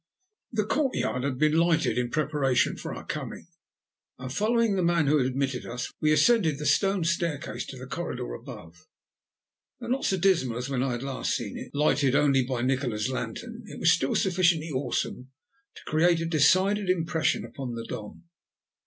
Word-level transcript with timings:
The 0.51 0.65
courtyard 0.65 1.21
had 1.23 1.37
been 1.37 1.53
lighted 1.59 1.95
in 1.99 2.09
preparation 2.09 2.75
for 2.75 2.91
our 2.95 3.05
coming, 3.05 3.45
and, 4.17 4.33
following 4.33 4.75
the 4.75 4.81
man 4.81 5.05
who 5.05 5.17
had 5.19 5.27
admitted 5.27 5.63
us, 5.63 5.91
we 6.01 6.11
ascended 6.11 6.57
the 6.57 6.65
stone 6.65 7.03
staircase 7.03 7.67
to 7.67 7.77
the 7.77 7.85
corridor 7.85 8.33
above. 8.33 8.87
Though 9.79 9.85
not 9.89 10.05
so 10.05 10.17
dismal 10.17 10.57
as 10.57 10.69
when 10.71 10.81
I 10.81 10.93
had 10.93 11.03
last 11.03 11.35
seen 11.35 11.55
it, 11.55 11.75
lighted 11.75 12.15
only 12.15 12.43
by 12.43 12.63
Nikola's 12.63 13.11
lantern, 13.11 13.61
it 13.67 13.77
was 13.79 13.91
still 13.91 14.15
sufficiently 14.15 14.69
awesome 14.71 15.29
to 15.75 15.83
create 15.85 16.19
a 16.19 16.25
decided 16.25 16.89
impression 16.89 17.45
upon 17.45 17.75
the 17.75 17.85
Don. 17.85 18.23